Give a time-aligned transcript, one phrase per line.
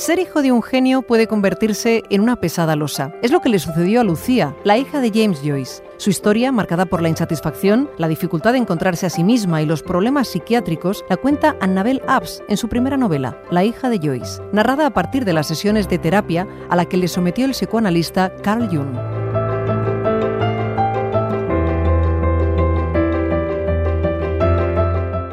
[0.00, 3.12] Ser hijo de un genio puede convertirse en una pesada losa.
[3.20, 5.82] Es lo que le sucedió a Lucía, la hija de James Joyce.
[5.98, 9.82] Su historia, marcada por la insatisfacción, la dificultad de encontrarse a sí misma y los
[9.82, 14.86] problemas psiquiátricos, la cuenta Annabel Abs en su primera novela, La hija de Joyce, narrada
[14.86, 18.74] a partir de las sesiones de terapia a la que le sometió el psicoanalista Carl
[18.74, 19.19] Jung.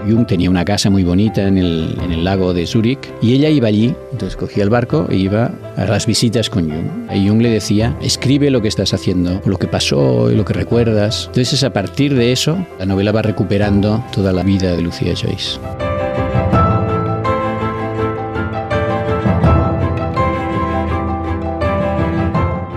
[0.08, 3.50] Jung tenía una casa muy bonita en el, en el, lago de Zúrich y ella
[3.50, 7.12] iba allí, entonces cogía el barco e iba a las visitas con Jung.
[7.14, 10.54] Y Jung le decía, escribe lo que estás haciendo, lo que pasó y lo que
[10.54, 11.26] recuerdas.
[11.28, 15.60] Entonces a partir de eso, la novela va recuperando toda la vida de Lucía Joyce.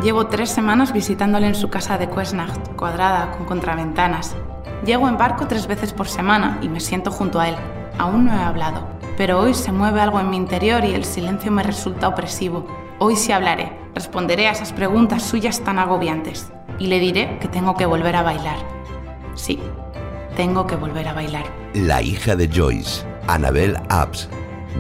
[0.03, 4.35] Llevo tres semanas visitándole en su casa de Quesnacht, cuadrada, con contraventanas.
[4.85, 7.57] Llego en barco tres veces por semana y me siento junto a él.
[7.99, 11.53] Aún no he hablado, pero hoy se mueve algo en mi interior y el silencio
[11.53, 12.67] me resulta opresivo.
[12.99, 17.77] Hoy sí hablaré, responderé a esas preguntas suyas tan agobiantes y le diré que tengo
[17.77, 18.57] que volver a bailar.
[19.35, 19.61] Sí,
[20.35, 21.45] tengo que volver a bailar.
[21.75, 24.31] La hija de Joyce, Annabel Abs,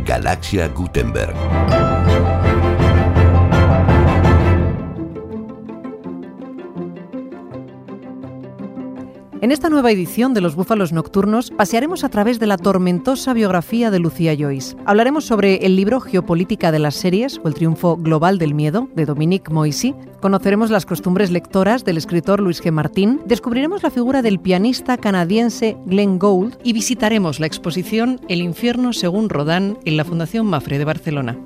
[0.06, 1.34] Galaxia Gutenberg.
[9.42, 13.90] En esta nueva edición de Los Búfalos Nocturnos pasearemos a través de la tormentosa biografía
[13.90, 14.76] de Lucía Joyce.
[14.84, 19.06] Hablaremos sobre el libro Geopolítica de las series o el triunfo global del miedo de
[19.06, 19.94] Dominique Moissy.
[20.20, 22.70] Conoceremos las costumbres lectoras del escritor Luis G.
[22.70, 23.22] Martín.
[23.24, 29.30] Descubriremos la figura del pianista canadiense Glenn Gould y visitaremos la exposición El infierno según
[29.30, 31.38] Rodin en la Fundación Mafre de Barcelona.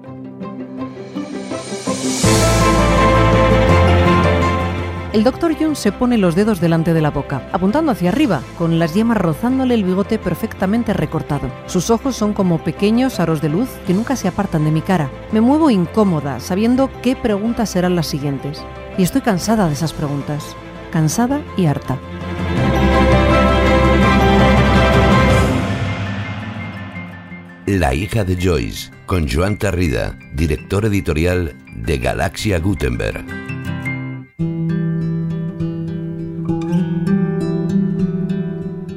[5.14, 8.80] El doctor Jung se pone los dedos delante de la boca, apuntando hacia arriba, con
[8.80, 11.52] las yemas rozándole el bigote perfectamente recortado.
[11.66, 15.08] Sus ojos son como pequeños aros de luz que nunca se apartan de mi cara.
[15.30, 18.60] Me muevo incómoda, sabiendo qué preguntas serán las siguientes.
[18.98, 20.56] Y estoy cansada de esas preguntas.
[20.90, 21.96] Cansada y harta.
[27.66, 33.43] La hija de Joyce, con Joan Tarrida, director editorial de Galaxia Gutenberg.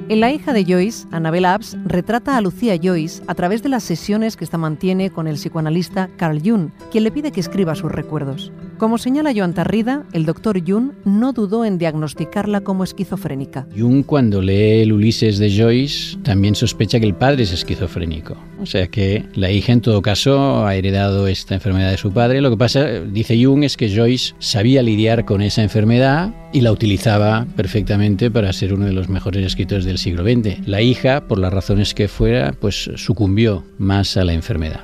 [0.09, 3.83] En La hija de Joyce, Annabel Abs retrata a Lucía Joyce a través de las
[3.83, 7.91] sesiones que esta mantiene con el psicoanalista Carl Jung, quien le pide que escriba sus
[7.91, 8.53] recuerdos.
[8.77, 13.67] Como señala Joan Tarrida, el doctor Jung no dudó en diagnosticarla como esquizofrénica.
[13.77, 18.37] Jung cuando lee el Ulises de Joyce también sospecha que el padre es esquizofrénico.
[18.61, 22.39] O sea que la hija en todo caso ha heredado esta enfermedad de su padre.
[22.39, 26.71] Lo que pasa, dice Jung, es que Joyce sabía lidiar con esa enfermedad y la
[26.71, 30.67] utilizaba perfectamente para ser uno de los mejores escritores del siglo XX.
[30.67, 34.81] La hija, por las razones que fuera, pues sucumbió más a la enfermedad.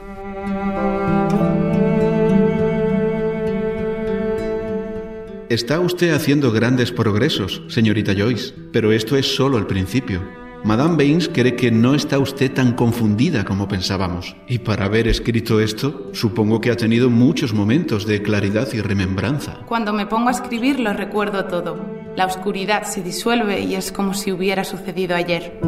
[5.50, 10.43] Está usted haciendo grandes progresos, señorita Joyce, pero esto es solo el principio.
[10.64, 14.38] Madame Baines cree que no está usted tan confundida como pensábamos.
[14.48, 19.60] Y para haber escrito esto, supongo que ha tenido muchos momentos de claridad y remembranza.
[19.66, 21.78] Cuando me pongo a escribir lo recuerdo todo.
[22.16, 25.60] La oscuridad se disuelve y es como si hubiera sucedido ayer.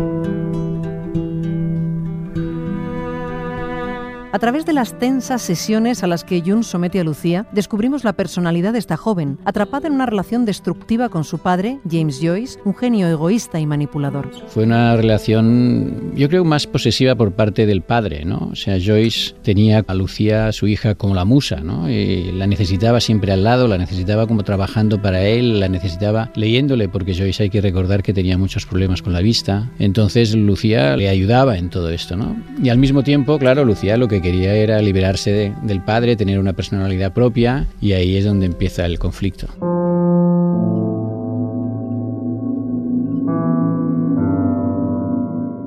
[4.36, 8.12] A través de las tensas sesiones a las que Jung somete a Lucía, descubrimos la
[8.12, 12.76] personalidad de esta joven, atrapada en una relación destructiva con su padre, James Joyce, un
[12.76, 14.30] genio egoísta y manipulador.
[14.50, 18.50] Fue una relación, yo creo, más posesiva por parte del padre, ¿no?
[18.52, 21.90] O sea, Joyce tenía a Lucía, su hija, como la musa, ¿no?
[21.90, 26.90] Y la necesitaba siempre al lado, la necesitaba como trabajando para él, la necesitaba leyéndole,
[26.90, 29.72] porque Joyce hay que recordar que tenía muchos problemas con la vista.
[29.80, 32.36] Entonces Lucía le ayudaba en todo esto, ¿no?
[32.62, 36.40] Y al mismo tiempo, claro, Lucía lo que quería era liberarse de, del padre, tener
[36.40, 39.48] una personalidad propia y ahí es donde empieza el conflicto.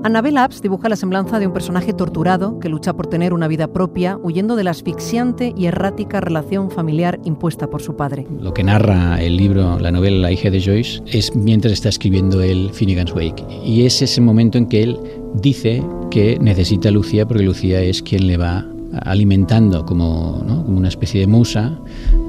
[0.09, 3.75] Annabel Abs dibuja la semblanza de un personaje torturado que lucha por tener una vida
[3.75, 8.27] propia, huyendo de la asfixiante y errática relación familiar impuesta por su padre.
[8.41, 12.41] Lo que narra el libro, la novela La hija de Joyce, es mientras está escribiendo
[12.41, 13.45] el Finnegan's Wake.
[13.63, 14.99] Y es ese momento en que él
[15.35, 18.65] dice que necesita a Lucía porque Lucía es quien le va
[19.03, 21.79] alimentando como, una especie de musa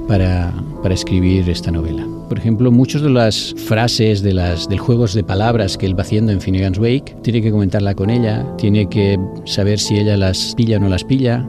[0.06, 0.52] para
[0.90, 2.19] escribir esta novela.
[2.30, 6.02] Por ejemplo, muchas de las frases de las del juegos de palabras que él va
[6.02, 10.54] haciendo en Finnegan's Wake, tiene que comentarla con ella, tiene que saber si ella las
[10.54, 11.44] pilla o no las pilla.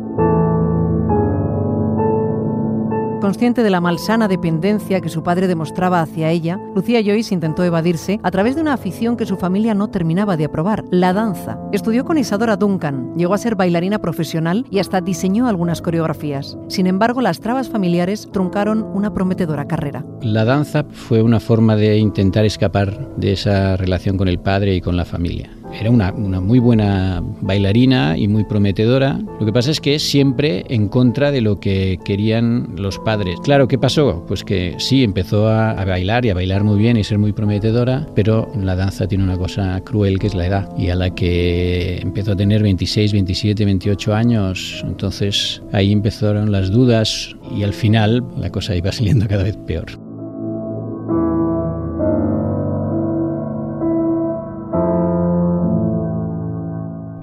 [3.22, 8.20] Consciente de la malsana dependencia que su padre demostraba hacia ella, Lucía Joyce intentó evadirse
[8.24, 11.60] a través de una afición que su familia no terminaba de aprobar, la danza.
[11.72, 16.58] Estudió con Isadora Duncan, llegó a ser bailarina profesional y hasta diseñó algunas coreografías.
[16.68, 20.04] Sin embargo, las trabas familiares truncaron una prometedora carrera.
[20.24, 24.82] La danza fue una forma de intentar escapar de esa relación con el padre y
[24.82, 25.61] con la familia.
[25.80, 29.20] Era una, muy buena bailarina y muy prometedora.
[29.40, 33.40] Lo que pasa es que siempre en contra de lo que querían los padres.
[33.44, 34.24] Claro, ¿qué pasó?
[34.28, 37.34] Pues que sí, empezó a, a bailar y a bailar muy bien y ser muy
[37.34, 40.70] prometedora, pero la danza tiene una cosa cruel que es la edad.
[40.78, 46.72] Y a la que empezó a tener 26, 27, 28 años, entonces ahí empezaron las
[46.72, 50.11] dudas y al final la cosa iba saliendo cada vez peor.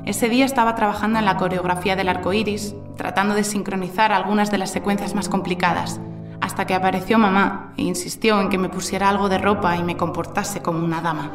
[0.08, 4.56] Ese día estaba trabajando en la coreografía del arco iris, tratando de sincronizar algunas de
[4.56, 6.00] las secuencias más complicadas,
[6.40, 9.98] hasta que apareció mamá e insistió en que me pusiera algo de ropa y me
[9.98, 11.30] comportase como una dama.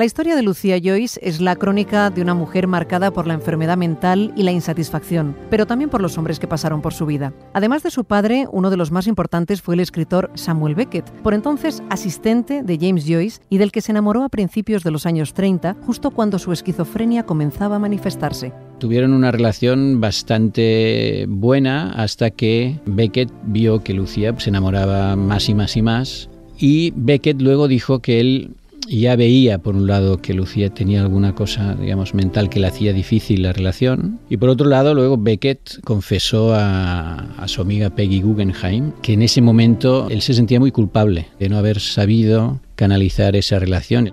[0.00, 3.76] La historia de Lucía Joyce es la crónica de una mujer marcada por la enfermedad
[3.76, 7.34] mental y la insatisfacción, pero también por los hombres que pasaron por su vida.
[7.52, 11.34] Además de su padre, uno de los más importantes fue el escritor Samuel Beckett, por
[11.34, 15.34] entonces asistente de James Joyce y del que se enamoró a principios de los años
[15.34, 18.54] 30, justo cuando su esquizofrenia comenzaba a manifestarse.
[18.78, 25.54] Tuvieron una relación bastante buena hasta que Beckett vio que Lucía se enamoraba más y
[25.54, 26.30] más y más
[26.60, 28.50] y Beckett luego dijo que él
[28.88, 32.92] ya veía, por un lado, que Lucía tenía alguna cosa, digamos, mental que le hacía
[32.92, 34.20] difícil la relación.
[34.28, 39.22] Y por otro lado, luego Beckett confesó a, a, su amiga Peggy Guggenheim que en
[39.22, 44.12] ese momento él se sentía muy culpable de no haber sabido canalizar esa relación.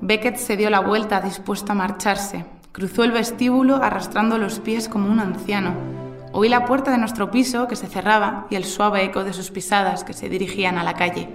[0.00, 2.44] Beckett se dio la vuelta dispuesto a marcharse.
[2.72, 7.68] Cruzó el vestíbulo arrastrando los pies como un anciano Oí la puerta de nuestro piso
[7.68, 10.94] que se cerraba y el suave eco de sus pisadas que se dirigían a la
[10.94, 11.28] calle.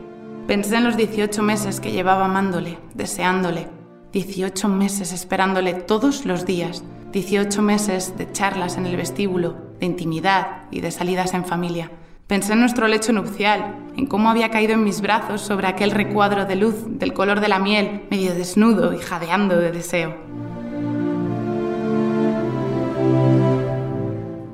[0.47, 3.69] Pensé en los 18 meses que llevaba amándole, deseándole,
[4.11, 10.63] 18 meses esperándole todos los días, 18 meses de charlas en el vestíbulo, de intimidad
[10.69, 11.89] y de salidas en familia.
[12.27, 16.45] Pensé en nuestro lecho nupcial, en cómo había caído en mis brazos sobre aquel recuadro
[16.45, 20.15] de luz del color de la miel, medio desnudo y jadeando de deseo.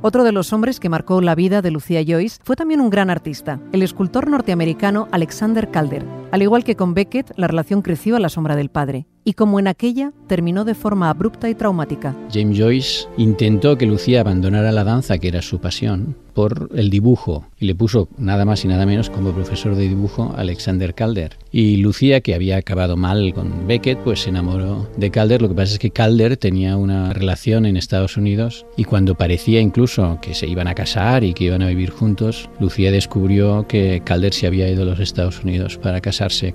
[0.02, 3.10] Otro de los hombres que marcó la vida de Lucía Joyce fue también un gran
[3.10, 6.19] artista, el escultor norteamericano Alexander Calder.
[6.32, 9.60] Al igual que con Beckett, la relación creció a la sombra del padre y como
[9.60, 12.16] en aquella terminó de forma abrupta y traumática.
[12.34, 17.46] James Joyce intentó que Lucía abandonara la danza, que era su pasión, por el dibujo
[17.60, 21.38] y le puso nada más y nada menos como profesor de dibujo Alexander Calder.
[21.52, 25.42] Y Lucía, que había acabado mal con Beckett, pues se enamoró de Calder.
[25.42, 29.60] Lo que pasa es que Calder tenía una relación en Estados Unidos y cuando parecía
[29.60, 34.02] incluso que se iban a casar y que iban a vivir juntos, Lucía descubrió que
[34.06, 36.00] Calder se había ido a los Estados Unidos para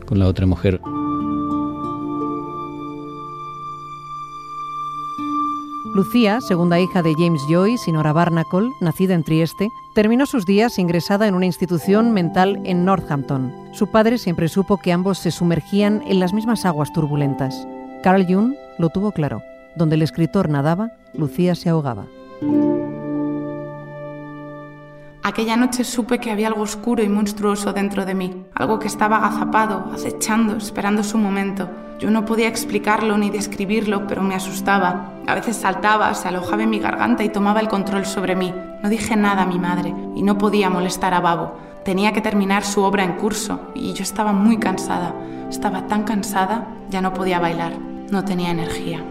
[0.05, 0.79] con la otra mujer.
[5.95, 10.79] Lucía, segunda hija de James Joyce y Nora Barnacle, nacida en Trieste, terminó sus días
[10.79, 13.53] ingresada en una institución mental en Northampton.
[13.73, 17.67] Su padre siempre supo que ambos se sumergían en las mismas aguas turbulentas.
[18.03, 19.41] Carl Jung lo tuvo claro.
[19.77, 22.05] Donde el escritor nadaba, Lucía se ahogaba.
[25.27, 29.17] Aquella noche supe que había algo oscuro y monstruoso dentro de mí, algo que estaba
[29.17, 31.71] agazapado, acechando, esperando su momento.
[31.99, 35.15] Yo no podía explicarlo ni describirlo, pero me asustaba.
[35.27, 38.53] A veces saltaba, se alojaba en mi garganta y tomaba el control sobre mí.
[38.83, 41.57] No dije nada a mi madre y no podía molestar a Babo.
[41.87, 45.15] Tenía que terminar su obra en curso y yo estaba muy cansada.
[45.49, 47.73] Estaba tan cansada, ya no podía bailar.
[48.11, 49.03] No tenía energía.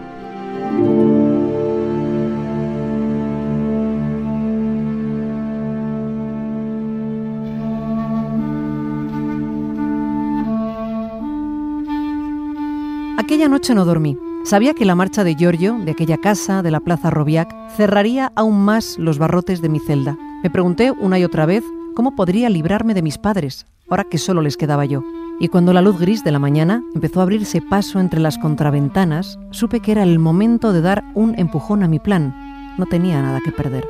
[13.44, 14.16] Aquella noche no dormí.
[14.42, 18.64] Sabía que la marcha de Giorgio, de aquella casa, de la Plaza Robiac, cerraría aún
[18.64, 20.16] más los barrotes de mi celda.
[20.42, 21.62] Me pregunté una y otra vez
[21.94, 25.04] cómo podría librarme de mis padres, ahora que solo les quedaba yo.
[25.40, 29.38] Y cuando la luz gris de la mañana empezó a abrirse paso entre las contraventanas,
[29.50, 32.34] supe que era el momento de dar un empujón a mi plan.
[32.78, 33.86] No tenía nada que perder.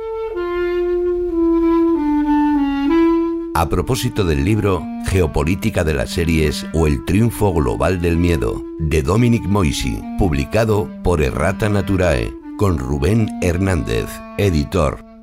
[3.57, 9.01] A propósito del libro Geopolítica de las series o el triunfo global del miedo, de
[9.01, 15.14] Dominic Moisi, publicado por Errata Naturae, con Rubén Hernández, editor.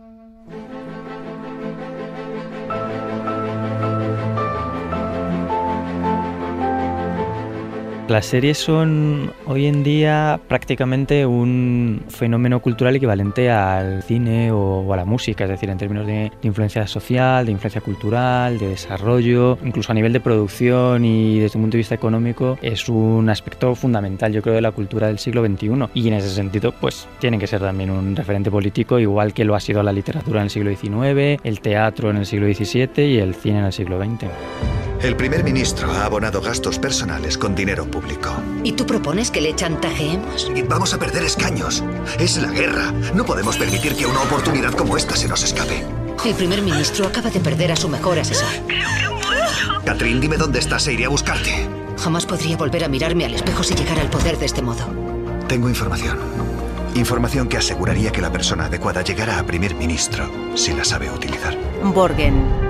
[8.08, 14.96] Las series son hoy en día prácticamente un fenómeno cultural equivalente al cine o, a
[14.96, 19.92] la música, es decir, en términos de, influencia social, de influencia cultural, de desarrollo, incluso
[19.92, 24.32] a nivel de producción y desde un punto de vista económico, es un aspecto fundamental,
[24.32, 25.88] yo creo, de la cultura del siglo XXI.
[25.94, 29.54] Y en ese sentido, pues tienen que ser también un referente político, igual que lo
[29.54, 33.18] ha sido la literatura en el siglo XIX, el teatro en el siglo XVII y
[33.18, 34.81] el cine en el siglo XX.
[35.02, 38.30] El primer ministro ha abonado gastos personales con dinero público.
[38.62, 40.48] ¿Y tú propones que le chantajeemos?
[40.68, 41.82] Vamos a perder escaños.
[42.20, 42.92] Es la guerra.
[43.12, 45.84] No podemos permitir que una oportunidad como esta se nos escape.
[46.24, 48.48] El primer ministro acaba de perder a su mejor asesor.
[49.84, 51.68] Catherine, dime dónde estás e iré a buscarte.
[51.98, 54.86] Jamás podría volver a mirarme al espejo si llegara al poder de este modo.
[55.48, 56.16] Tengo información.
[56.94, 61.58] Información que aseguraría que la persona adecuada llegara a primer ministro si la sabe utilizar.
[61.82, 62.61] Borgen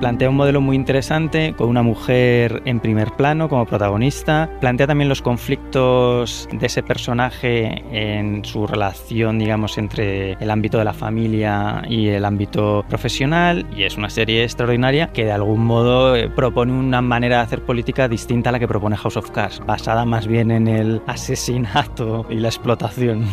[0.00, 4.50] plantea un modelo muy interesante con una mujer en primer plano como protagonista.
[4.60, 10.84] Plantea también los conflictos de ese personaje en su relación, digamos, entre el ámbito de
[10.84, 13.66] la familia y el ámbito profesional.
[13.76, 17.62] Y es una serie extraordinaria que de algún modo eh, propone una manera de hacer
[17.62, 22.26] política distinta a la que propone House of Cards, basada más bien en el asesinato
[22.28, 23.24] y la explotación.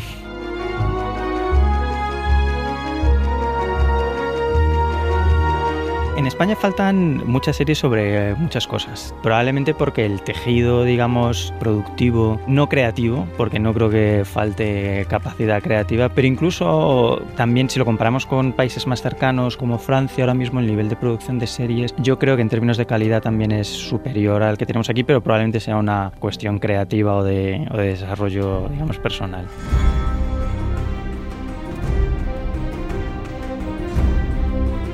[6.18, 9.16] En España faltan muchas series sobre eh, muchas cosas.
[9.24, 16.10] Probablemente porque el tejido, digamos, productivo, no creativo, porque no creo que falte capacidad creativa,
[16.10, 20.68] pero incluso también si lo comparamos con países más cercanos como Francia, ahora mismo el
[20.68, 24.44] nivel de producción de series, yo creo que en términos de calidad también es superior
[24.44, 28.68] al que tenemos aquí, pero probablemente sea una cuestión creativa o de, o de desarrollo,
[28.70, 29.48] digamos, personal.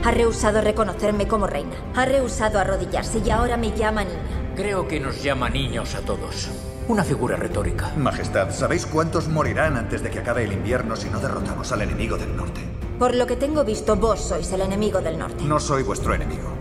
[0.08, 1.76] Ha rehusado reconocerme como reina.
[1.94, 4.54] Ha rehusado arrodillarse y ahora me llama niña.
[4.56, 6.48] Creo que nos llama niños a todos.
[6.88, 7.92] Una figura retórica.
[7.98, 12.18] Majestad, ¿sabéis cuántos morirán antes de que acabe el invierno si no derrotamos al enemigo
[12.18, 12.62] del norte?
[12.98, 15.44] Por lo que tengo visto, vos sois el enemigo del norte.
[15.44, 16.54] No soy vuestro enemigo.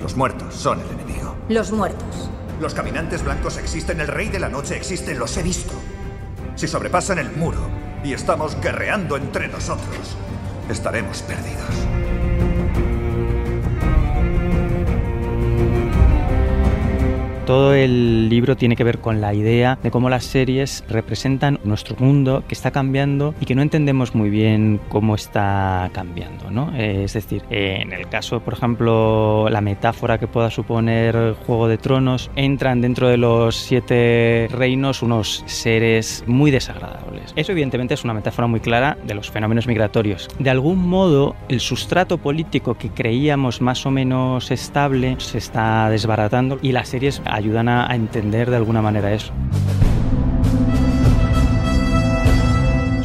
[0.00, 1.34] Los muertos son el enemigo.
[1.48, 2.30] Los muertos.
[2.60, 5.72] Los caminantes blancos existen, el rey de la noche existe, los he visto.
[6.54, 7.58] Si sobrepasan el muro
[8.04, 10.16] y estamos guerreando entre nosotros,
[10.68, 12.21] estaremos perdidos.
[17.46, 21.96] Todo el libro tiene que ver con la idea de cómo las series representan nuestro
[21.98, 26.52] mundo que está cambiando y que no entendemos muy bien cómo está cambiando.
[26.52, 26.72] ¿no?
[26.76, 31.78] Eh, es decir, en el caso, por ejemplo, la metáfora que pueda suponer Juego de
[31.78, 37.32] Tronos, entran dentro de los siete reinos unos seres muy desagradables.
[37.34, 40.28] Eso evidentemente es una metáfora muy clara de los fenómenos migratorios.
[40.38, 46.60] De algún modo, el sustrato político que creíamos más o menos estable se está desbaratando
[46.62, 49.32] y las series ayudan a, entender de alguna manera eso.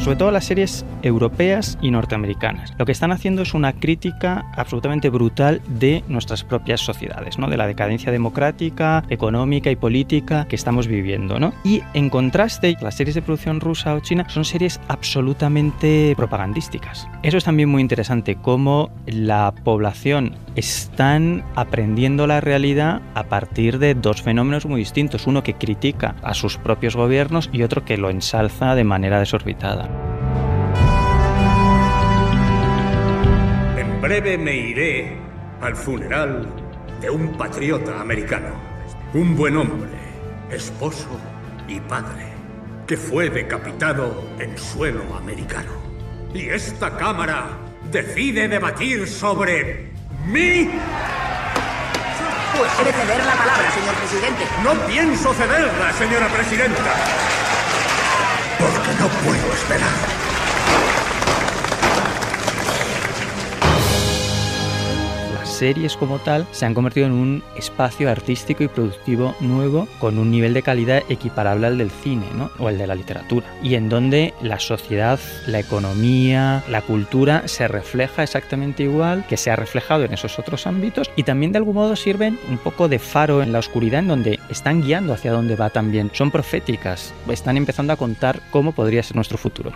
[0.08, 2.72] Sobre todo las series europeas y norteamericanas.
[2.78, 7.46] Lo que están haciendo es una crítica absolutamente brutal de nuestras propias sociedades, ¿no?
[7.50, 11.38] de la decadencia democrática, económica y política que estamos viviendo.
[11.38, 11.52] ¿no?
[11.62, 17.06] Y en contraste, las series de producción rusa o china son series absolutamente propagandísticas.
[17.22, 23.94] Eso es también muy interesante, cómo la población están aprendiendo la realidad a partir de
[23.94, 28.08] dos fenómenos muy distintos, uno que critica a sus propios gobiernos y otro que lo
[28.08, 29.97] ensalza de manera desorbitada.
[34.08, 35.18] Breve me iré
[35.60, 36.48] al funeral
[36.98, 38.54] de un patriota americano,
[39.12, 39.98] un buen hombre,
[40.50, 41.20] esposo
[41.68, 42.32] y padre,
[42.86, 45.72] que fue decapitado en suelo americano.
[46.32, 47.50] Y esta Cámara
[47.92, 49.92] decide debatir sobre
[50.24, 50.70] mí.
[52.56, 54.44] Pues debe ceder la palabra, señor presidente.
[54.64, 56.94] No pienso cederla, señora presidenta.
[58.58, 60.27] Porque no puedo esperar.
[65.58, 70.30] Series como tal se han convertido en un espacio artístico y productivo nuevo con un
[70.30, 72.50] nivel de calidad equiparable al del cine ¿no?
[72.58, 77.66] o el de la literatura y en donde la sociedad, la economía, la cultura se
[77.66, 81.74] refleja exactamente igual que se ha reflejado en esos otros ámbitos y también de algún
[81.74, 85.56] modo sirven un poco de faro en la oscuridad en donde están guiando hacia dónde
[85.56, 86.10] va también.
[86.12, 89.72] Son proféticas, están empezando a contar cómo podría ser nuestro futuro.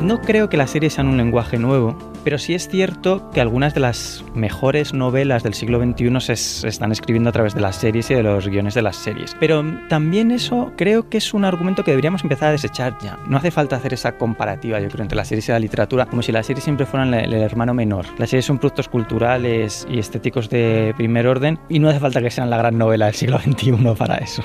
[0.00, 3.74] No creo que las series sean un lenguaje nuevo, pero sí es cierto que algunas
[3.74, 8.10] de las mejores novelas del siglo XXI se, están escribiendo a través de las series
[8.10, 9.36] y de los guiones de las series.
[9.38, 13.18] Pero también eso creo que es un argumento que deberíamos empezar a desechar ya.
[13.26, 16.22] No hace falta hacer esa comparativa, yo creo, entre las series y la literatura, como
[16.22, 18.06] si las series siempre fueran el, hermano menor.
[18.16, 22.30] Las series son productos culturales y estéticos de primer orden y no hace falta que
[22.30, 24.42] sean la gran novela del siglo XXI para eso.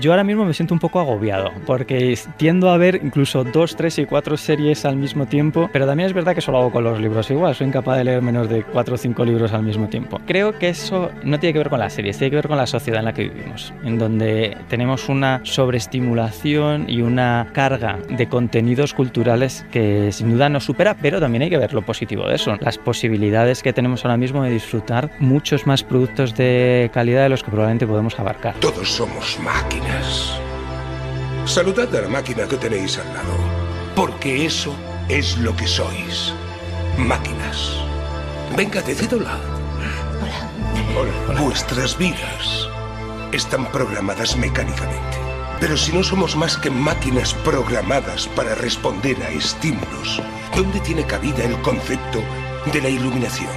[0.00, 3.98] Yo ahora mismo me siento un poco agobiado porque tiendo a ver incluso dos, tres
[3.98, 7.00] y cuatro series al mismo tiempo, pero también es verdad que solo hago con los
[7.00, 10.20] libros igual, soy incapaz de leer menos de cuatro o cinco libros al mismo tiempo.
[10.26, 12.66] Creo que eso no tiene que ver con las series, tiene que ver con la
[12.66, 18.94] sociedad en la que vivimos, en donde tenemos una sobreestimulación y una carga de contenidos
[18.94, 22.56] culturales que sin duda nos supera, pero también hay que ver lo positivo de eso,
[22.60, 27.42] las posibilidades que tenemos ahora mismo de disfrutar muchos más productos de calidad de los
[27.42, 28.54] que probablemente podemos abarcar.
[28.60, 29.87] Todos somos máquinas
[31.48, 33.34] Saludad a la máquina que tenéis al lado,
[33.96, 34.76] porque eso
[35.08, 36.32] es lo que sois.
[36.98, 37.72] Máquinas.
[38.54, 39.40] Venga, decídola.
[40.94, 41.10] Hola.
[41.30, 41.40] Hola.
[41.40, 42.68] Vuestras vidas
[43.32, 45.18] están programadas mecánicamente.
[45.58, 50.22] Pero si no somos más que máquinas programadas para responder a estímulos,
[50.54, 52.22] ¿dónde tiene cabida el concepto
[52.72, 53.50] de la iluminación?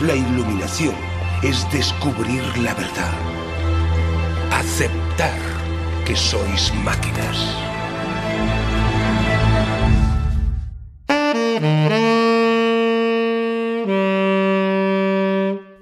[0.00, 0.94] La iluminación
[1.42, 3.14] es descubrir la verdad
[6.06, 7.36] que sois máquinas.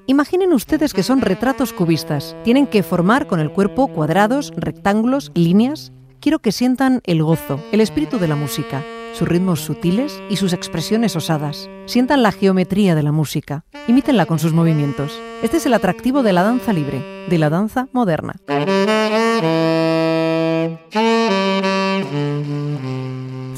[0.07, 2.35] Imaginen ustedes que son retratos cubistas.
[2.45, 5.93] Tienen que formar con el cuerpo cuadrados, rectángulos, líneas.
[6.21, 10.55] Quiero que sientan el gozo, el espíritu de la música, sus ritmos sutiles y sus
[10.55, 11.69] expresiones osadas.
[11.85, 13.66] Sientan la geometría de la música.
[13.87, 15.21] Imítenla con sus movimientos.
[15.43, 18.37] Este es el atractivo de la danza libre, de la danza moderna.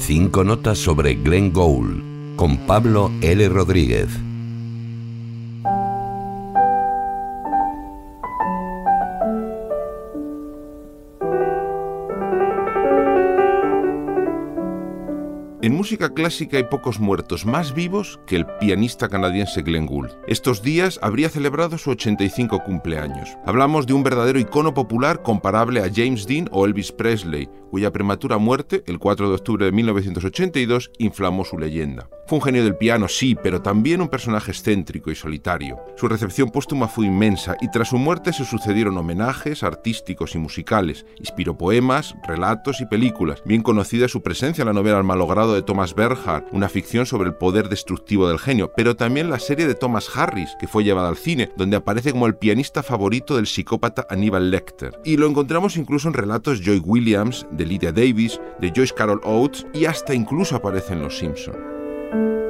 [0.09, 3.47] Cinco notas sobre Glenn Gould con Pablo L.
[3.47, 4.28] Rodríguez.
[15.79, 20.11] Música clásica hay pocos muertos más vivos que el pianista canadiense Glenn Gould.
[20.27, 23.29] Estos días habría celebrado su 85 cumpleaños.
[23.45, 28.37] Hablamos de un verdadero icono popular comparable a James Dean o Elvis Presley, cuya prematura
[28.37, 32.09] muerte, el 4 de octubre de 1982, inflamó su leyenda.
[32.27, 35.79] Fue un genio del piano, sí, pero también un personaje excéntrico y solitario.
[35.97, 41.07] Su recepción póstuma fue inmensa y tras su muerte se sucedieron homenajes artísticos y musicales.
[41.17, 43.41] Inspiró poemas, relatos y películas.
[43.45, 47.29] Bien conocida su presencia en la novela El malogrado de Thomas Bernhard, una ficción sobre
[47.29, 51.09] el poder destructivo del genio, pero también la serie de Thomas Harris, que fue llevada
[51.09, 54.99] al cine, donde aparece como el pianista favorito del psicópata Aníbal Lecter.
[55.05, 59.67] Y lo encontramos incluso en relatos Joy Williams, de Lydia Davis, de Joyce Carol Oates
[59.71, 62.48] y hasta incluso aparece en Los Simpson.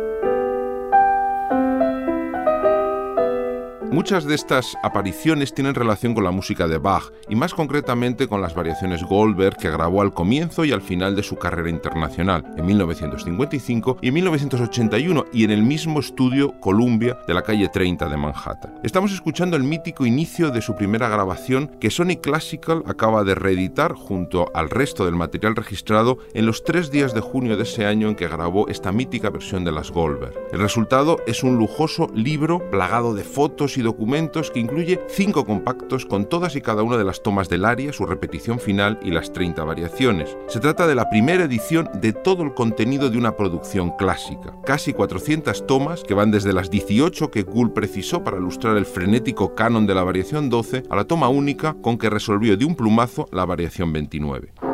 [3.92, 8.40] Muchas de estas apariciones tienen relación con la música de Bach y más concretamente con
[8.40, 12.68] las variaciones Goldberg que grabó al comienzo y al final de su carrera internacional, en
[12.68, 18.16] 1955 y en 1981 y en el mismo estudio Columbia de la calle 30 de
[18.16, 18.80] Manhattan.
[18.84, 23.94] Estamos escuchando el mítico inicio de su primera grabación que Sony Classical acaba de reeditar
[23.94, 28.08] junto al resto del material registrado en los tres días de junio de ese año
[28.08, 30.36] en que grabó esta mítica versión de las Goldberg.
[30.52, 36.06] El resultado es un lujoso libro plagado de fotos y documentos que incluye cinco compactos
[36.06, 39.34] con todas y cada una de las tomas del área, su repetición final y las
[39.34, 40.38] 30 variaciones.
[40.48, 44.54] Se trata de la primera edición de todo el contenido de una producción clásica.
[44.66, 49.56] Casi 400 tomas que van desde las 18 que Gould precisó para ilustrar el frenético
[49.56, 53.28] canon de la variación 12 a la toma única con que resolvió de un plumazo
[53.32, 54.69] la variación 29.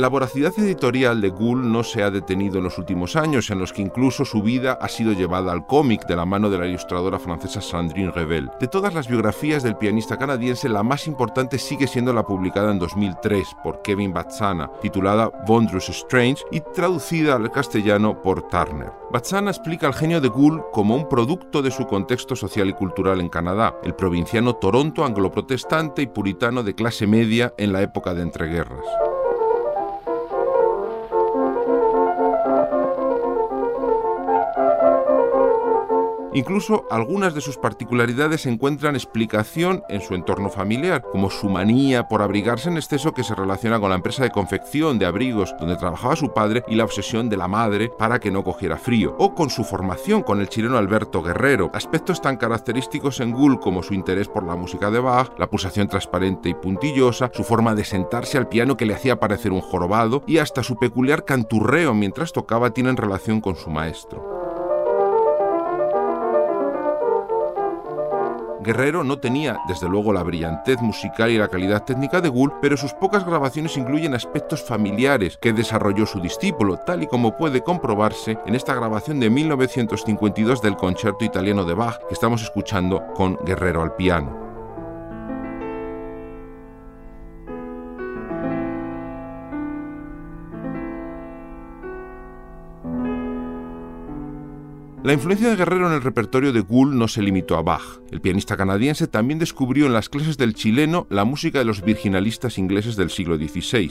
[0.00, 3.74] La voracidad editorial de Gould no se ha detenido en los últimos años, en los
[3.74, 7.18] que incluso su vida ha sido llevada al cómic de la mano de la ilustradora
[7.18, 8.50] francesa Sandrine Revel.
[8.58, 12.78] De todas las biografías del pianista canadiense, la más importante sigue siendo la publicada en
[12.78, 18.92] 2003 por Kevin Bazzana, titulada Wondrous Strange y traducida al castellano por Turner.
[19.12, 23.20] Bazzana explica al genio de Gould como un producto de su contexto social y cultural
[23.20, 28.22] en Canadá, el provinciano Toronto angloprotestante y puritano de clase media en la época de
[28.22, 28.86] entreguerras.
[36.32, 42.22] Incluso algunas de sus particularidades encuentran explicación en su entorno familiar, como su manía por
[42.22, 46.14] abrigarse en exceso que se relaciona con la empresa de confección de abrigos donde trabajaba
[46.14, 49.50] su padre y la obsesión de la madre para que no cogiera frío, o con
[49.50, 54.28] su formación con el chileno Alberto Guerrero, aspectos tan característicos en Gull como su interés
[54.28, 58.48] por la música de Bach, la pulsación transparente y puntillosa, su forma de sentarse al
[58.48, 62.96] piano que le hacía parecer un jorobado y hasta su peculiar canturreo mientras tocaba tienen
[62.96, 64.39] relación con su maestro.
[68.62, 72.76] Guerrero no tenía, desde luego, la brillantez musical y la calidad técnica de Gould, pero
[72.76, 78.38] sus pocas grabaciones incluyen aspectos familiares que desarrolló su discípulo, tal y como puede comprobarse
[78.46, 83.82] en esta grabación de 1952 del concierto italiano de Bach que estamos escuchando con Guerrero
[83.82, 84.49] al piano.
[95.10, 97.82] La influencia de Guerrero en el repertorio de Gould no se limitó a Bach.
[98.12, 102.58] El pianista canadiense también descubrió en las clases del chileno la música de los virginalistas
[102.58, 103.90] ingleses del siglo XVI.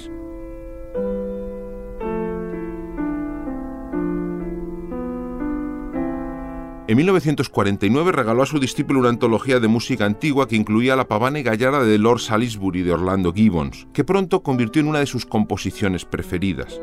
[6.87, 11.39] En 1949 regaló a su discípulo una antología de música antigua que incluía la pavana
[11.39, 16.05] y de Lord Salisbury de Orlando Gibbons, que pronto convirtió en una de sus composiciones
[16.05, 16.79] preferidas.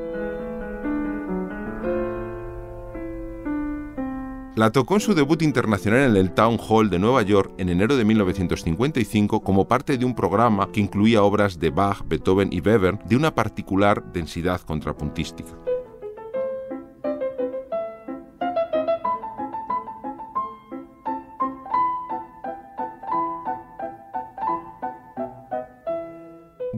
[4.56, 7.94] La tocó en su debut internacional en el Town Hall de Nueva York en enero
[7.94, 12.98] de 1955 como parte de un programa que incluía obras de Bach, Beethoven y Weber
[13.00, 15.52] de una particular densidad contrapuntística.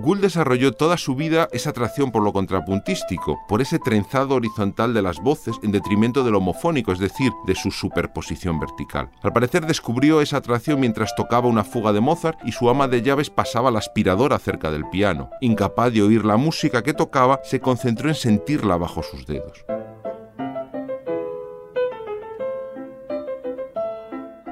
[0.09, 5.03] Gould desarrolló toda su vida esa atracción por lo contrapuntístico, por ese trenzado horizontal de
[5.03, 9.11] las voces en detrimento de lo homofónico, es decir, de su superposición vertical.
[9.21, 13.03] Al parecer descubrió esa atracción mientras tocaba una fuga de Mozart y su ama de
[13.03, 15.29] llaves pasaba la aspiradora cerca del piano.
[15.43, 19.67] Incapaz de oír la música que tocaba, se concentró en sentirla bajo sus dedos.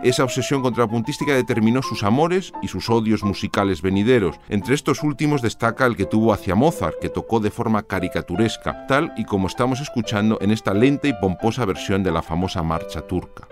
[0.07, 4.39] Esa obsesión contrapuntística determinó sus amores y sus odios musicales venideros.
[4.49, 9.13] Entre estos últimos destaca el que tuvo hacia Mozart, que tocó de forma caricaturesca, tal
[9.17, 13.49] y como estamos escuchando en esta lenta y pomposa versión de la famosa marcha turca.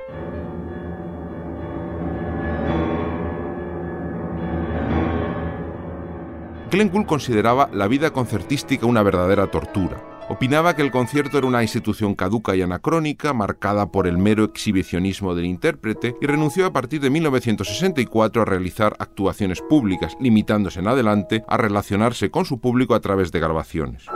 [6.70, 10.13] Glenn Gould consideraba la vida concertística una verdadera tortura.
[10.30, 15.34] Opinaba que el concierto era una institución caduca y anacrónica, marcada por el mero exhibicionismo
[15.34, 21.44] del intérprete, y renunció a partir de 1964 a realizar actuaciones públicas, limitándose en adelante
[21.46, 24.06] a relacionarse con su público a través de grabaciones.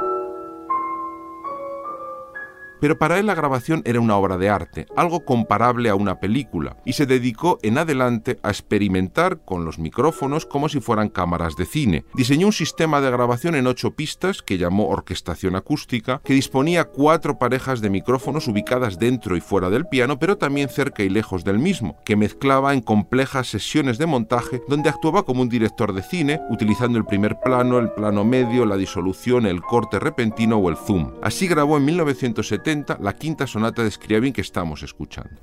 [2.80, 6.76] Pero para él la grabación era una obra de arte, algo comparable a una película,
[6.84, 11.66] y se dedicó en adelante a experimentar con los micrófonos como si fueran cámaras de
[11.66, 12.04] cine.
[12.14, 17.38] Diseñó un sistema de grabación en ocho pistas que llamó orquestación acústica, que disponía cuatro
[17.38, 21.58] parejas de micrófonos ubicadas dentro y fuera del piano, pero también cerca y lejos del
[21.58, 26.40] mismo, que mezclaba en complejas sesiones de montaje donde actuaba como un director de cine,
[26.50, 31.12] utilizando el primer plano, el plano medio, la disolución, el corte repentino o el zoom.
[31.22, 32.67] Así grabó en 1970
[33.00, 35.40] la quinta sonata de Scriabin que estamos escuchando.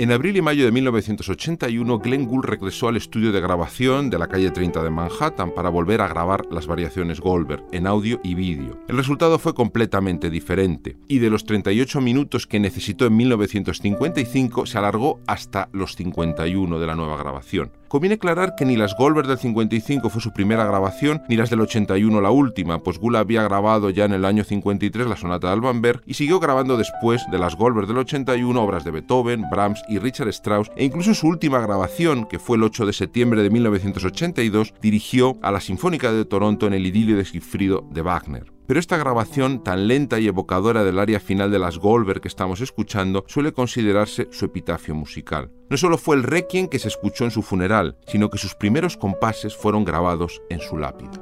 [0.00, 4.28] En abril y mayo de 1981, Glenn Gould regresó al estudio de grabación de la
[4.28, 8.78] calle 30 de Manhattan para volver a grabar las variaciones Goldberg en audio y vídeo.
[8.86, 14.78] El resultado fue completamente diferente, y de los 38 minutos que necesitó en 1955 se
[14.78, 17.72] alargó hasta los 51 de la nueva grabación.
[17.88, 21.62] Conviene aclarar que ni las Goldberg del 55 fue su primera grabación, ni las del
[21.62, 25.54] 81 la última, pues Gould había grabado ya en el año 53 la sonata de
[25.54, 29.82] Alban Berg y siguió grabando después de las Goldberg del 81 obras de Beethoven, Brahms
[29.88, 33.48] y Richard Strauss, e incluso su última grabación, que fue el 8 de septiembre de
[33.48, 38.57] 1982, dirigió a la Sinfónica de Toronto en el idilio de Sigfrido de Wagner.
[38.68, 42.60] Pero esta grabación tan lenta y evocadora del área final de las Goldberg que estamos
[42.60, 45.50] escuchando suele considerarse su epitafio musical.
[45.70, 48.98] No solo fue el requiem que se escuchó en su funeral, sino que sus primeros
[48.98, 51.12] compases fueron grabados en su lápida.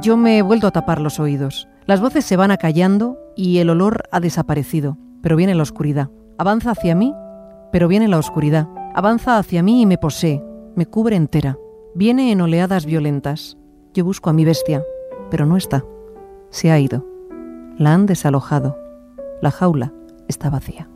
[0.00, 1.68] Yo me he vuelto a tapar los oídos.
[1.86, 6.10] Las voces se van acallando y el olor ha desaparecido, pero viene la oscuridad.
[6.38, 7.14] Avanza hacia mí
[7.72, 8.68] pero viene la oscuridad.
[8.94, 10.44] Avanza hacia mí y me posee,
[10.76, 11.58] me cubre entera.
[11.94, 13.56] Viene en oleadas violentas.
[13.94, 14.84] Yo busco a mi bestia,
[15.30, 15.84] pero no está.
[16.50, 17.06] Se ha ido.
[17.78, 18.76] La han desalojado.
[19.40, 19.92] la jaula
[20.28, 20.88] está vacía.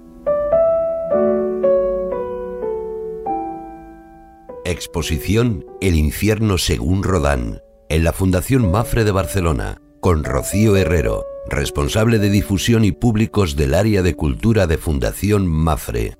[4.64, 12.18] Exposición El infierno según Rodán, en la Fundación Mafre de Barcelona, con Rocío Herrero, responsable
[12.18, 16.16] de difusión y públicos del área de cultura de Fundación Mafre.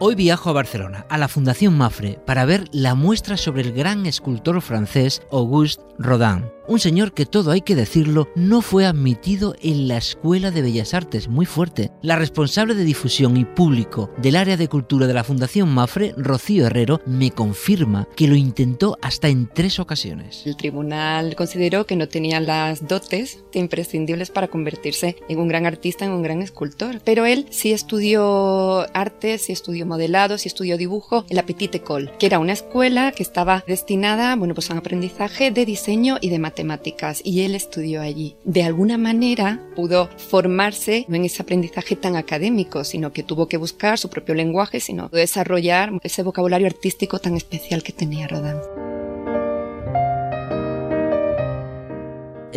[0.00, 4.06] Hoy viajo a Barcelona, a la Fundación Mafre, para ver la muestra sobre el gran
[4.06, 9.88] escultor francés Auguste Rodin un señor que todo hay que decirlo no fue admitido en
[9.88, 11.90] la Escuela de Bellas Artes, muy fuerte.
[12.02, 16.66] La responsable de difusión y público del área de cultura de la Fundación Mafre, Rocío
[16.66, 20.42] Herrero, me confirma que lo intentó hasta en tres ocasiones.
[20.44, 26.04] El tribunal consideró que no tenía las dotes imprescindibles para convertirse en un gran artista,
[26.04, 31.24] en un gran escultor, pero él sí estudió arte, sí estudió modelado, sí estudió dibujo
[31.28, 34.78] en la Petite École, que era una escuela que estaba destinada, bueno, pues a un
[34.78, 38.36] aprendizaje de diseño y de matemáticas y él estudió allí.
[38.44, 43.56] De alguna manera pudo formarse no en ese aprendizaje tan académico, sino que tuvo que
[43.56, 48.87] buscar su propio lenguaje, sino desarrollar ese vocabulario artístico tan especial que tenía Rodin.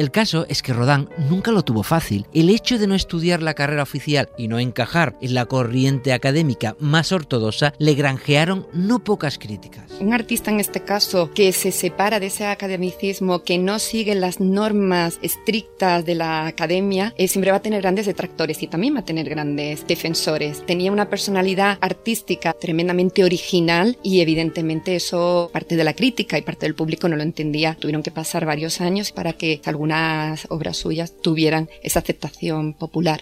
[0.02, 2.26] El caso es que Rodin nunca lo tuvo fácil.
[2.34, 6.76] El hecho de no estudiar la carrera oficial y no encajar en la corriente académica
[6.80, 9.92] más ortodoxa le granjearon no pocas críticas.
[10.00, 14.40] Un artista en este caso que se separa de ese academicismo, que no sigue las
[14.40, 19.02] normas estrictas de la academia, eh, siempre va a tener grandes detractores y también va
[19.02, 20.66] a tener grandes defensores.
[20.66, 26.66] Tenía una personalidad artística tremendamente original y evidentemente eso parte de la crítica y parte
[26.66, 27.78] del público no lo entendía.
[27.80, 33.22] Tuvieron que pasar varios años para que algunas obras suyas tuvieran esa aceptación popular.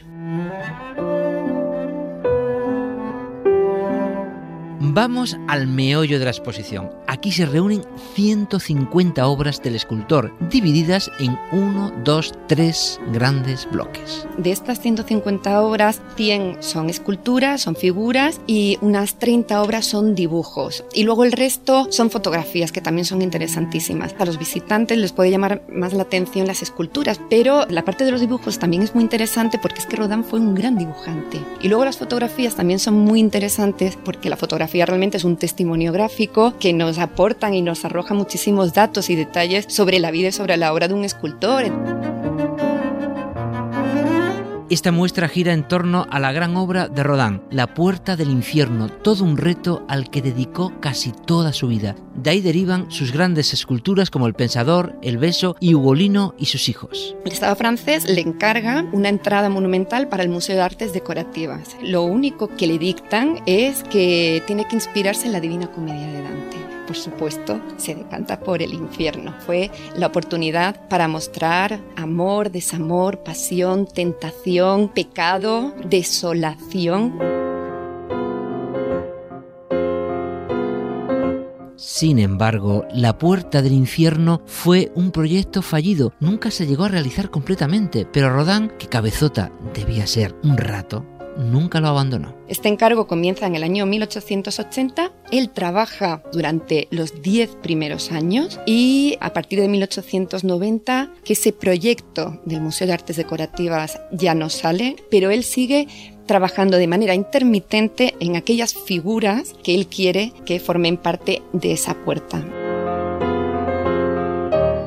[5.02, 6.90] Vamos al meollo de la exposición.
[7.08, 7.84] Aquí se reúnen
[8.16, 14.28] 150 obras del escultor, divididas en uno, dos, tres grandes bloques.
[14.38, 20.84] De estas 150 obras, 100 son esculturas, son figuras y unas 30 obras son dibujos.
[20.94, 24.14] Y luego el resto son fotografías que también son interesantísimas.
[24.20, 28.12] A los visitantes les puede llamar más la atención las esculturas, pero la parte de
[28.12, 31.40] los dibujos también es muy interesante porque es que Rodin fue un gran dibujante.
[31.62, 35.92] Y luego las fotografías también son muy interesantes porque la fotografía realmente es un testimonio
[35.92, 40.32] gráfico que nos aportan y nos arroja muchísimos datos y detalles sobre la vida y
[40.32, 41.72] sobre la obra de un escultor.
[44.70, 48.88] Esta muestra gira en torno a la gran obra de Rodin, La Puerta del Infierno,
[48.88, 51.96] todo un reto al que dedicó casi toda su vida.
[52.14, 56.70] De ahí derivan sus grandes esculturas como El Pensador, El Beso y Ugolino y sus
[56.70, 57.16] hijos.
[57.26, 61.76] El Estado francés le encarga una entrada monumental para el Museo de Artes Decorativas.
[61.82, 66.22] Lo único que le dictan es que tiene que inspirarse en la Divina Comedia de
[66.22, 69.36] Dante por supuesto, se decanta por el infierno.
[69.46, 77.14] Fue la oportunidad para mostrar amor, desamor, pasión, tentación, pecado, desolación.
[81.76, 86.14] Sin embargo, La Puerta del Infierno fue un proyecto fallido.
[86.20, 91.06] Nunca se llegó a realizar completamente, pero Rodin, que cabezota debía ser un rato,
[91.40, 92.36] nunca lo abandonó.
[92.48, 95.12] Este encargo comienza en el año 1880.
[95.32, 102.40] Él trabaja durante los 10 primeros años y a partir de 1890 que ese proyecto
[102.46, 105.88] del Museo de Artes Decorativas ya no sale, pero él sigue
[106.26, 111.96] trabajando de manera intermitente en aquellas figuras que él quiere que formen parte de esa
[111.96, 112.46] puerta.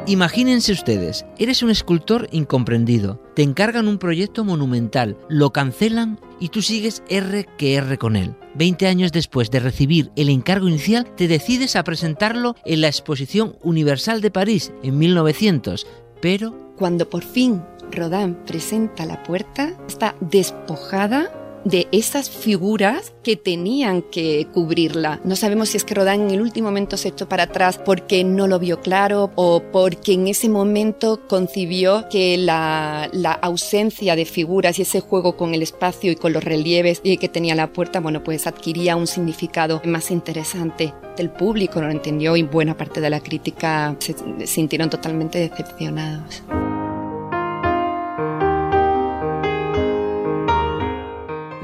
[0.06, 6.60] Imagínense ustedes, eres un escultor incomprendido, te encargan un proyecto monumental, lo cancelan y tú
[6.60, 8.34] sigues R que R con él.
[8.54, 13.56] Veinte años después de recibir el encargo inicial, te decides a presentarlo en la Exposición
[13.62, 15.86] Universal de París en 1900,
[16.20, 16.74] pero...
[16.76, 17.62] Cuando por fin
[17.92, 21.30] Rodin presenta la puerta, está despojada
[21.64, 25.20] de esas figuras que tenían que cubrirla.
[25.24, 28.24] No sabemos si es que Rodin en el último momento se echó para atrás porque
[28.24, 33.10] no lo vio claro o porque en ese momento concibió que la,
[33.42, 37.54] ausencia de figuras y ese juego con el espacio y con los relieves que tenía
[37.54, 40.92] la puerta, bueno, pues adquiría un significado más interesante.
[41.18, 44.14] El público lo entendió y buena parte de la crítica se
[44.46, 46.42] sintieron totalmente decepcionados.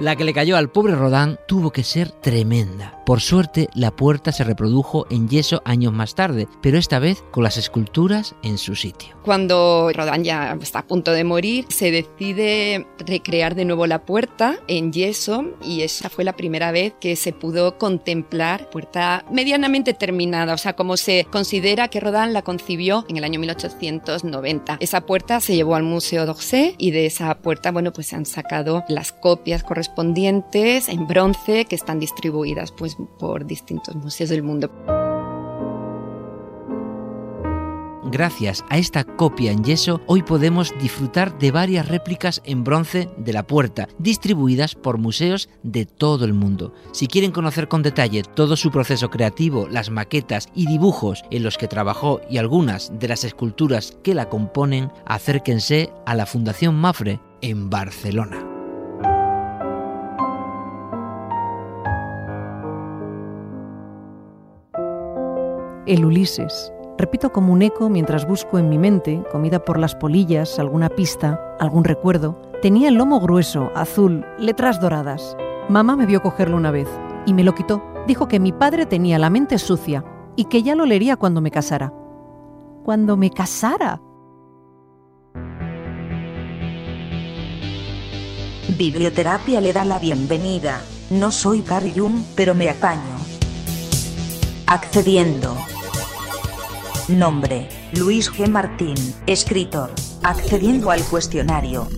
[0.00, 2.97] La que le cayó al pobre Rodán tuvo que ser tremenda.
[3.08, 7.42] Por suerte, la puerta se reprodujo en yeso años más tarde, pero esta vez con
[7.42, 9.16] las esculturas en su sitio.
[9.22, 14.58] Cuando Rodán ya está a punto de morir, se decide recrear de nuevo la puerta
[14.68, 20.52] en yeso y esa fue la primera vez que se pudo contemplar puerta medianamente terminada,
[20.52, 24.76] o sea, como se considera que Rodán la concibió en el año 1890.
[24.80, 28.26] Esa puerta se llevó al Museo d'Orsay y de esa puerta, bueno, pues se han
[28.26, 34.70] sacado las copias correspondientes en bronce que están distribuidas pues, por distintos museos del mundo.
[38.10, 43.34] Gracias a esta copia en yeso, hoy podemos disfrutar de varias réplicas en bronce de
[43.34, 46.72] la puerta, distribuidas por museos de todo el mundo.
[46.92, 51.58] Si quieren conocer con detalle todo su proceso creativo, las maquetas y dibujos en los
[51.58, 57.20] que trabajó y algunas de las esculturas que la componen, acérquense a la Fundación Mafre
[57.42, 58.57] en Barcelona.
[65.88, 66.70] El Ulises.
[66.98, 71.40] Repito como un eco mientras busco en mi mente, comida por las polillas, alguna pista,
[71.58, 72.40] algún recuerdo.
[72.60, 75.36] Tenía el lomo grueso, azul, letras doradas.
[75.68, 76.88] Mamá me vio cogerlo una vez
[77.24, 77.82] y me lo quitó.
[78.06, 80.04] Dijo que mi padre tenía la mente sucia
[80.36, 81.92] y que ya lo leería cuando me casara.
[82.84, 84.02] ¿Cuando me casara?
[88.76, 90.82] Biblioterapia le da la bienvenida.
[91.10, 91.94] No soy Carrie
[92.36, 93.16] pero me apaño.
[94.66, 95.56] Accediendo.
[97.08, 98.46] Nombre, Luis G.
[98.48, 98.94] Martín,
[99.26, 99.90] escritor.
[100.28, 101.88] Accediendo al cuestionario.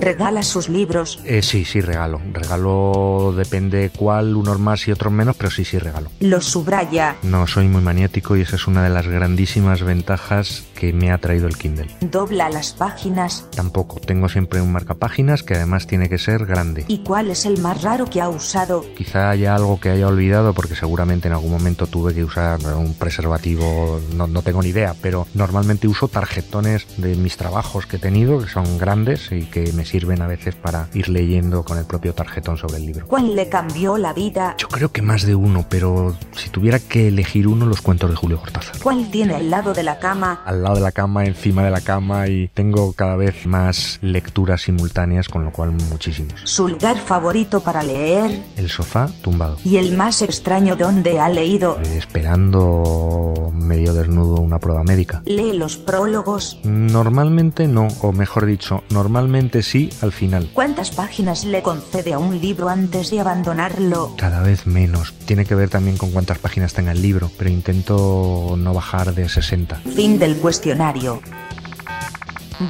[0.00, 1.20] ¿Regala sus libros?
[1.24, 2.20] Eh, sí, sí, regalo.
[2.32, 6.10] Regalo depende cuál, unos más y otros menos, pero sí, sí, regalo.
[6.18, 7.14] ¿Los subraya?
[7.22, 11.18] No, soy muy maniático y esa es una de las grandísimas ventajas que me ha
[11.18, 11.94] traído el Kindle.
[12.00, 13.46] ¿Dobla las páginas?
[13.54, 14.00] Tampoco.
[14.00, 16.86] Tengo siempre un marcapáginas que además tiene que ser grande.
[16.88, 18.84] ¿Y cuál es el más raro que ha usado?
[18.96, 22.94] Quizá haya algo que haya olvidado porque seguramente en algún momento tuve que usar un
[22.94, 27.98] preservativo, no, no tengo ni idea, pero normalmente uso tarjetones de mis trabajos que he
[27.98, 31.84] tenido, que son grandes y que me sirven a veces para ir leyendo con el
[31.84, 33.06] propio tarjetón sobre el libro.
[33.06, 34.54] ¿Cuál le cambió la vida?
[34.58, 38.16] Yo creo que más de uno, pero si tuviera que elegir uno, los cuentos de
[38.16, 38.78] Julio Cortázar.
[38.82, 40.42] ¿Cuál tiene al lado de la cama?
[40.44, 44.62] Al lado de la cama, encima de la cama y tengo cada vez más lecturas
[44.62, 46.40] simultáneas, con lo cual muchísimos.
[46.44, 48.42] ¿Su lugar favorito para leer?
[48.56, 49.58] El sofá tumbado.
[49.64, 51.78] ¿Y el más extraño donde ha leído?
[51.84, 55.22] Eh, esperando medio desnudo una prueba médica.
[55.26, 56.58] ¿Lee los prólogos?
[56.64, 60.50] Normalmente no, o mejor dicho, normalmente sí al final.
[60.52, 64.14] ¿Cuántas páginas le concede a un libro antes de abandonarlo?
[64.18, 65.14] Cada vez menos.
[65.24, 69.28] Tiene que ver también con cuántas páginas tenga el libro, pero intento no bajar de
[69.28, 69.76] 60.
[69.94, 71.20] Fin del cuestionario.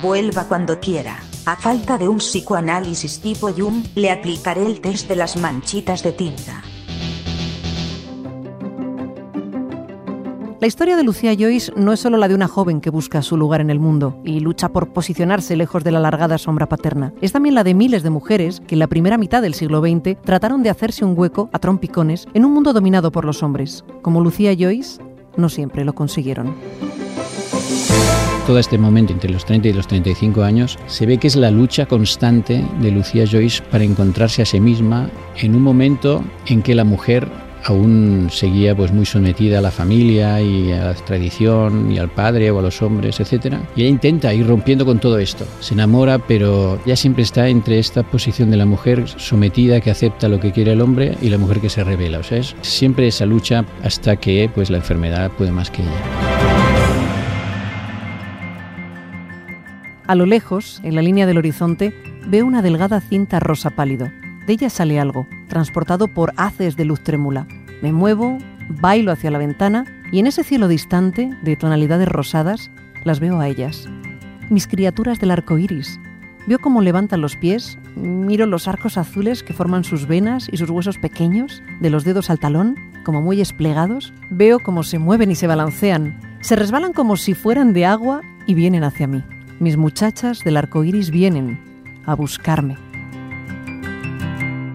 [0.02, 1.18] Vuelva cuando quiera.
[1.46, 6.12] A falta de un psicoanálisis tipo Jung, le aplicaré el test de las manchitas de
[6.12, 6.62] tinta.
[10.60, 13.38] La historia de Lucía Joyce no es solo la de una joven que busca su
[13.38, 17.14] lugar en el mundo y lucha por posicionarse lejos de la alargada sombra paterna.
[17.22, 20.20] Es también la de miles de mujeres que en la primera mitad del siglo XX
[20.20, 23.86] trataron de hacerse un hueco a trompicones en un mundo dominado por los hombres.
[24.02, 25.00] Como Lucía Joyce,
[25.38, 26.54] no siempre lo consiguieron
[28.46, 31.52] todo este momento entre los 30 y los 35 años, se ve que es la
[31.52, 36.74] lucha constante de Lucía Joyce para encontrarse a sí misma en un momento en que
[36.74, 37.28] la mujer
[37.64, 42.50] aún seguía pues muy sometida a la familia y a la tradición y al padre
[42.50, 43.56] o a los hombres, etc.
[43.76, 45.44] Y ella intenta ir rompiendo con todo esto.
[45.60, 50.28] Se enamora, pero ya siempre está entre esta posición de la mujer sometida que acepta
[50.28, 52.18] lo que quiere el hombre y la mujer que se revela.
[52.18, 56.70] O sea, es siempre esa lucha hasta que pues la enfermedad puede más que ella.
[60.06, 61.94] A lo lejos, en la línea del horizonte,
[62.26, 64.10] veo una delgada cinta rosa pálido.
[64.46, 67.46] De ella sale algo, transportado por haces de luz trémula.
[67.82, 72.70] Me muevo, bailo hacia la ventana y en ese cielo distante, de tonalidades rosadas,
[73.04, 73.88] las veo a ellas.
[74.48, 76.00] Mis criaturas del arco iris.
[76.46, 80.70] Veo cómo levantan los pies, miro los arcos azules que forman sus venas y sus
[80.70, 84.12] huesos pequeños, de los dedos al talón, como muelles plegados.
[84.30, 86.18] Veo cómo se mueven y se balancean.
[86.40, 89.22] Se resbalan como si fueran de agua y vienen hacia mí.
[89.60, 91.60] Mis muchachas del arco iris vienen
[92.06, 92.76] a buscarme.